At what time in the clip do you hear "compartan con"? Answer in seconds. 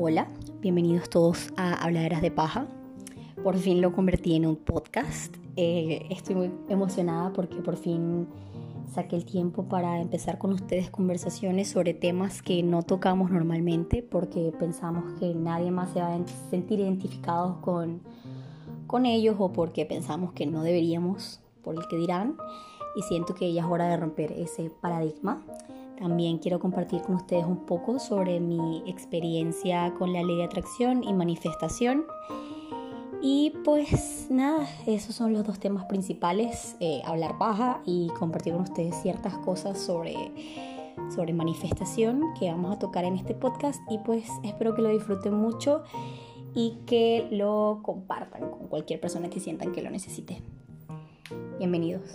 47.82-48.68